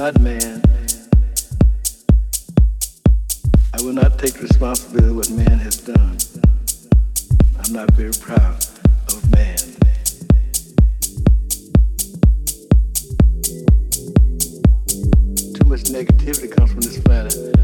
Not 0.00 0.18
man. 0.22 0.62
I 3.74 3.82
will 3.82 3.92
not 3.92 4.18
take 4.18 4.40
responsibility 4.40 5.08
for 5.08 5.14
what 5.14 5.28
man 5.28 5.58
has 5.58 5.76
done. 5.76 6.16
I'm 7.58 7.70
not 7.74 7.90
very 7.90 8.14
proud 8.18 8.64
of 9.08 9.30
man. 9.30 9.58
Too 15.52 15.68
much 15.68 15.82
negativity 15.92 16.50
comes 16.50 16.70
from 16.70 16.80
this 16.80 16.98
planet. 17.00 17.59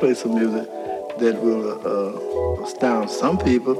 Play 0.00 0.14
some 0.14 0.34
music 0.34 0.66
that 1.18 1.38
will 1.42 1.76
uh, 1.86 2.64
astound 2.64 3.10
some 3.10 3.36
people, 3.36 3.76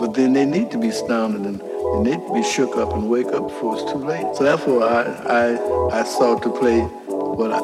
but 0.00 0.12
then 0.12 0.32
they 0.32 0.44
need 0.44 0.72
to 0.72 0.78
be 0.78 0.88
astounded 0.88 1.42
and 1.46 1.60
they 2.04 2.10
need 2.10 2.26
to 2.26 2.34
be 2.34 2.42
shook 2.42 2.76
up 2.76 2.92
and 2.94 3.08
wake 3.08 3.28
up 3.28 3.46
before 3.46 3.78
it's 3.78 3.92
too 3.92 3.98
late. 3.98 4.26
So 4.34 4.42
therefore, 4.42 4.82
I 4.82 5.02
I, 5.40 6.00
I 6.00 6.02
sought 6.02 6.42
to 6.42 6.50
play 6.50 6.80
what 6.80 7.52
I, 7.52 7.60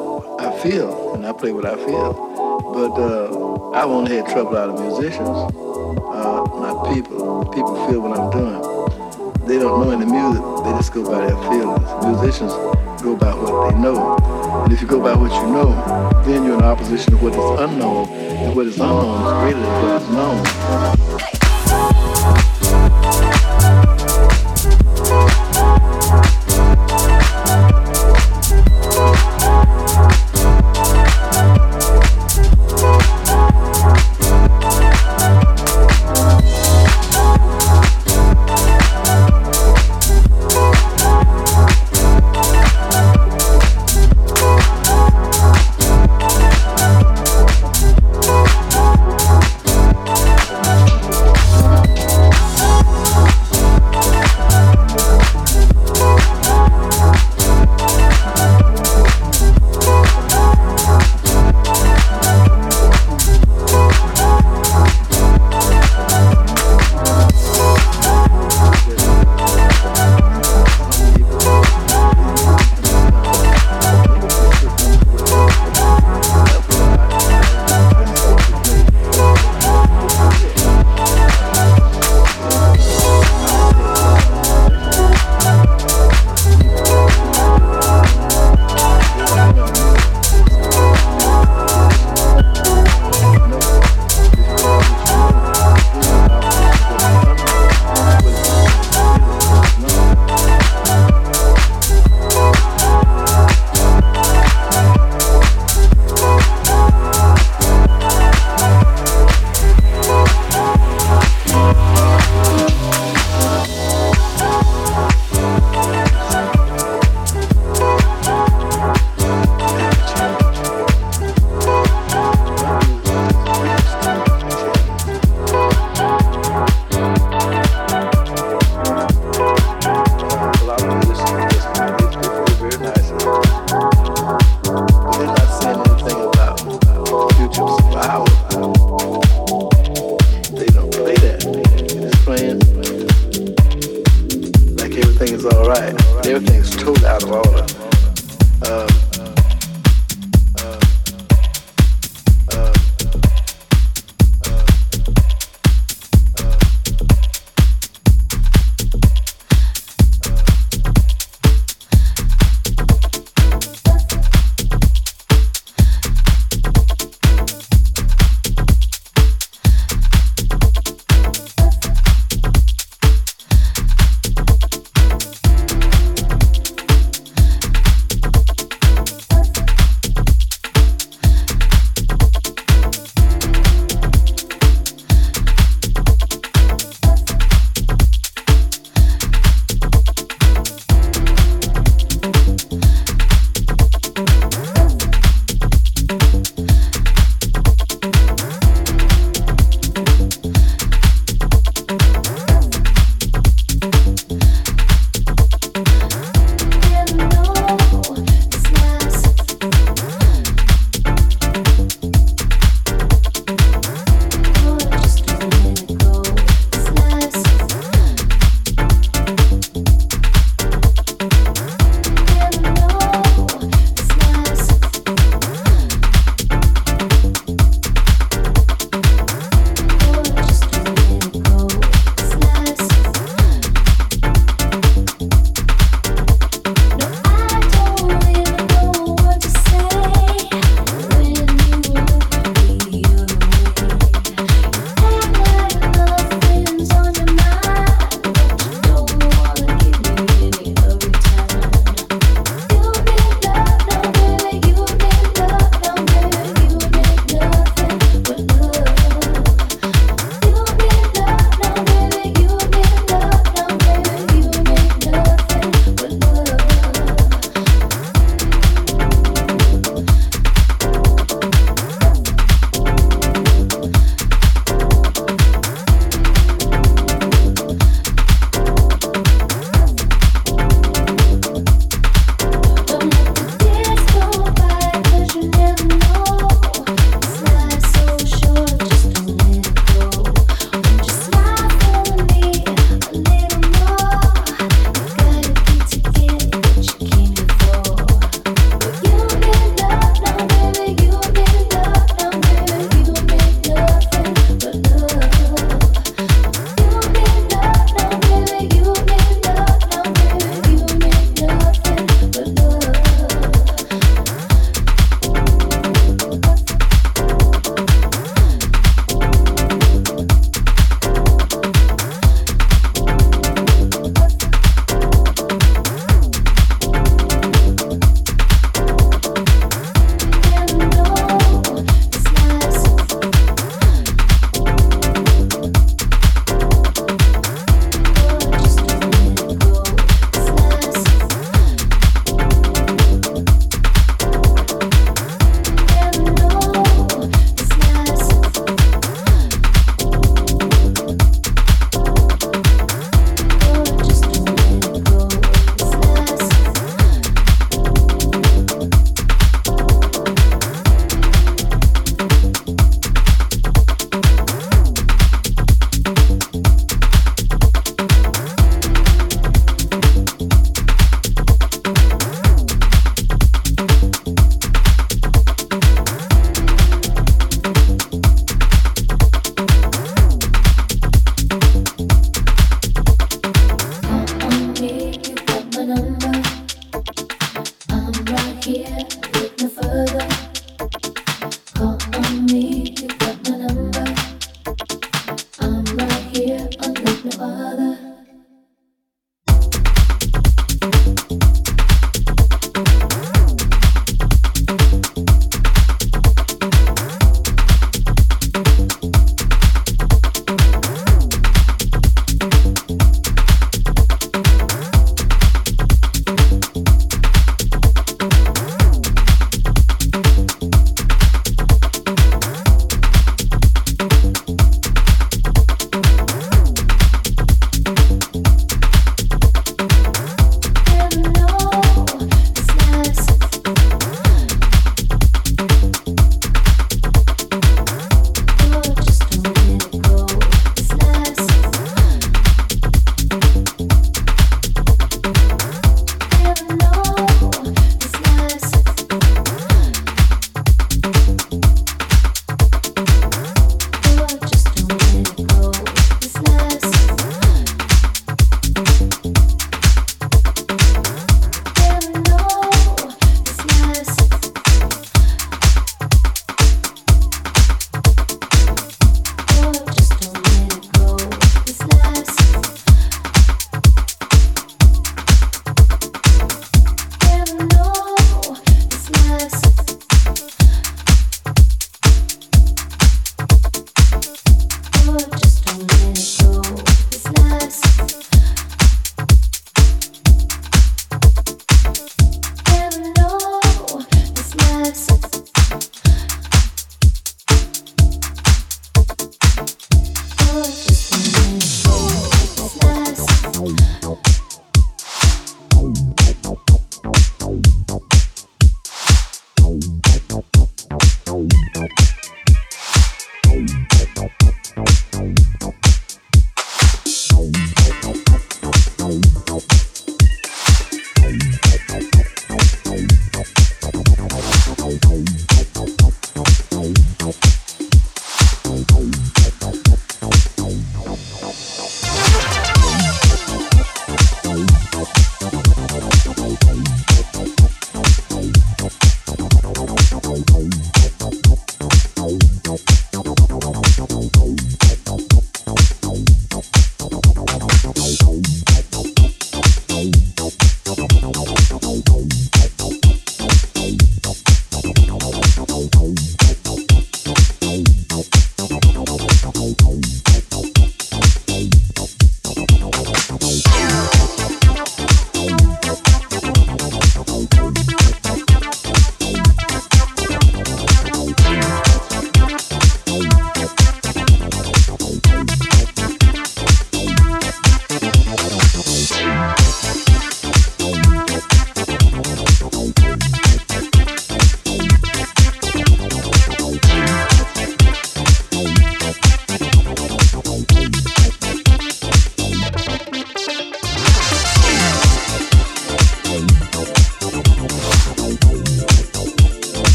I 0.46 0.58
feel, 0.60 1.14
and 1.14 1.26
I 1.26 1.32
play 1.32 1.50
what 1.50 1.66
I 1.66 1.74
feel. 1.74 2.12
But 2.72 2.94
uh, 3.00 3.72
I've 3.72 3.90
only 3.90 4.14
had 4.16 4.26
trouble 4.28 4.56
out 4.56 4.68
of 4.70 4.80
musicians, 4.80 5.36
uh, 6.14 6.44
not 6.62 6.94
people. 6.94 7.46
People 7.46 7.74
feel 7.88 8.00
what 8.00 8.16
I'm 8.16 8.30
doing. 8.30 8.62
They 9.48 9.58
don't 9.58 9.80
know 9.80 9.90
any 9.90 10.06
music. 10.06 10.44
They 10.64 10.72
just 10.78 10.92
go 10.92 11.02
by 11.02 11.26
their 11.26 11.40
feelings. 11.50 11.88
Musicians 12.04 12.52
go 13.02 13.16
by 13.16 13.34
what 13.34 13.72
they 13.72 13.78
know. 13.80 14.37
And 14.50 14.72
if 14.72 14.80
you 14.80 14.86
go 14.86 15.00
by 15.00 15.14
what 15.14 15.30
you 15.30 15.52
know, 15.52 16.22
then 16.24 16.44
you're 16.44 16.56
in 16.56 16.62
opposition 16.62 17.12
to 17.12 17.18
what 17.18 17.32
is 17.34 17.60
unknown. 17.60 18.08
And 18.08 18.56
what 18.56 18.66
is 18.66 18.80
unknown 18.80 19.26
is 19.26 19.42
greater 19.42 19.60
than 19.60 19.82
what 19.82 20.02
is 20.02 20.08
known. 20.08 21.07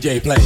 DJ 0.00 0.18
play. 0.22 0.39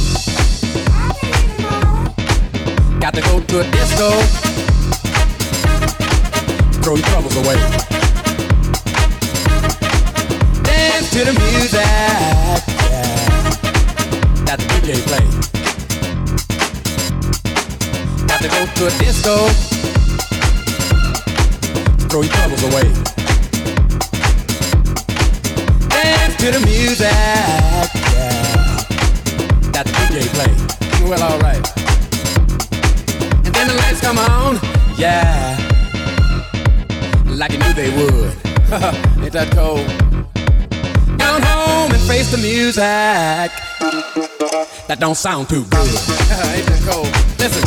The 29.85 29.91
DJ 29.91 30.27
play. 30.35 30.51
Well, 31.07 31.21
alright 31.21 31.65
And 33.45 33.53
then 33.53 33.67
the 33.67 33.75
lights 33.75 34.01
come 34.01 34.17
on, 34.17 34.59
yeah, 34.97 35.55
like 37.29 37.51
you 37.51 37.59
knew 37.59 37.73
they 37.73 37.89
would. 37.95 38.33
Ain't 39.23 39.33
that 39.33 39.51
cold? 39.53 39.85
Down 41.17 41.41
home 41.41 41.91
and 41.91 42.01
face 42.03 42.31
the 42.31 42.37
music. 42.37 43.51
That 44.87 44.97
don't 44.99 45.15
sound 45.15 45.49
too 45.49 45.63
good. 45.65 45.73
Ain't 46.55 46.65
that 46.65 46.81
cold? 46.87 47.11
Listen, 47.37 47.61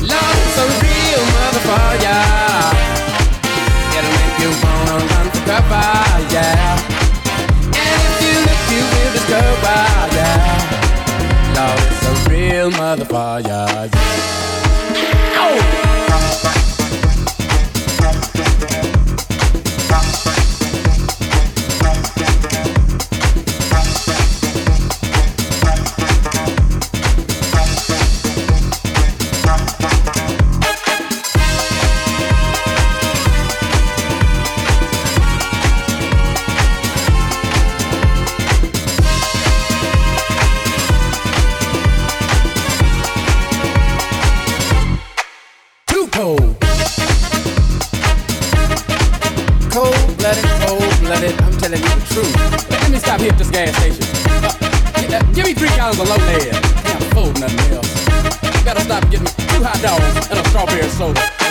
love's 0.00 0.56
a 0.56 0.66
real 0.80 1.22
motherfucker. 1.36 2.22
It'll 3.98 4.14
make 4.16 4.36
you 4.40 4.50
wanna 4.62 4.96
run 5.10 5.26
for 5.34 5.42
cover, 5.44 5.90
yeah. 6.32 6.78
And 7.66 8.00
if 8.08 8.16
you 8.24 8.34
look, 8.46 8.60
you 8.70 8.82
will 8.88 9.10
discover, 9.12 9.78
yeah. 10.16 10.81
Love 11.62 11.92
is 11.92 12.26
a 12.26 12.30
real 12.30 12.70
motherfucker, 12.72 13.46
yeah. 13.46 13.88
Oh! 15.36 16.61
gas 53.52 53.76
station. 53.76 54.02
Uh, 55.12 55.22
give 55.34 55.44
me 55.44 55.52
three 55.52 55.68
gallons 55.68 56.00
of 56.00 56.08
low 56.08 56.16
lead. 56.16 56.52
Can't 56.84 57.02
afford 57.04 57.38
nothing 57.38 57.76
else. 57.76 58.64
Better 58.64 58.80
stop 58.80 59.02
getting 59.10 59.26
two 59.26 59.62
hot 59.62 59.80
dogs 59.82 60.30
and 60.30 60.38
a 60.38 60.48
strawberry 60.48 60.88
soda. 60.88 61.41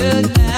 Hey! 0.00 0.49